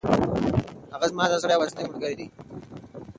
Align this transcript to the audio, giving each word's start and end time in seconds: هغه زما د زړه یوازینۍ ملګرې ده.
هغه 0.93 1.05
زما 1.11 1.23
د 1.29 1.33
زړه 1.43 1.53
یوازینۍ 1.55 1.85
ملګرې 1.87 2.15
ده. 2.19 2.27